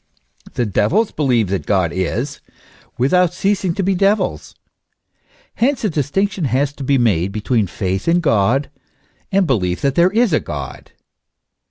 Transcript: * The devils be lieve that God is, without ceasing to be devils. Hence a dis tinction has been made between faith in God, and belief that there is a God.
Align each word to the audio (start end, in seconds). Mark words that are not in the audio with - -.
* 0.29 0.53
The 0.55 0.65
devils 0.65 1.11
be 1.11 1.21
lieve 1.21 1.49
that 1.49 1.67
God 1.67 1.93
is, 1.93 2.39
without 2.97 3.35
ceasing 3.35 3.75
to 3.75 3.83
be 3.83 3.93
devils. 3.93 4.55
Hence 5.53 5.83
a 5.83 5.91
dis 5.91 6.09
tinction 6.09 6.47
has 6.47 6.73
been 6.73 7.03
made 7.03 7.31
between 7.31 7.67
faith 7.67 8.07
in 8.07 8.19
God, 8.19 8.71
and 9.31 9.45
belief 9.45 9.79
that 9.81 9.93
there 9.93 10.09
is 10.09 10.33
a 10.33 10.39
God. 10.39 10.91